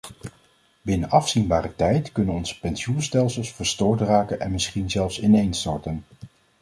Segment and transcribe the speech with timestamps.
[0.81, 6.05] Binnen afzienbare tijd kunnen onze pensioenstelsels verstoord raken en misschien zelfs ineenstorten.